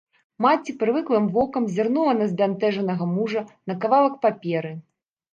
Маці 0.43 0.71
прывыклым 0.83 1.25
вокам 1.35 1.67
зірнула 1.75 2.13
на 2.21 2.25
збянтэжанага 2.31 3.07
мужа, 3.17 3.43
на 3.73 3.77
кавалак 3.85 4.17
паперы. 4.25 4.73